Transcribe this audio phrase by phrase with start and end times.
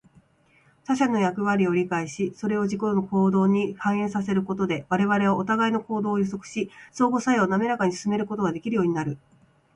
[0.85, 9.19] 他者の役割を理解し、それを自己の行動に反映させることで、我々はお互いの行動を予測し、相互作用をなめらかに進めることができるようになる。